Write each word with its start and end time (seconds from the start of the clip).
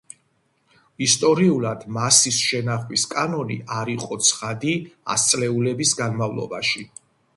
ისტორიულად, 1.07 1.83
მასის 1.97 2.39
შენახვის 2.47 3.05
კანონი 3.11 3.57
არ 3.83 3.91
იყო 3.99 4.19
ცხადი 4.31 4.75
ასწლეულების 5.17 5.93
განმავლობაში. 6.01 6.83